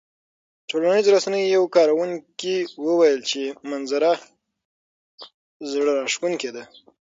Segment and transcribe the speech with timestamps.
[0.69, 2.55] ټولنیزو رسنیو یو کاروونکي
[2.85, 4.11] وویل چې منظره
[5.71, 6.63] زړه راښکونکې ده.